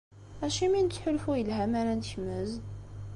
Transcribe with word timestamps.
Acimi 0.45 0.81
nettḥulfu 0.85 1.31
yelha 1.37 1.65
mi 1.71 1.77
ara 1.81 1.93
nekmez? 1.99 2.51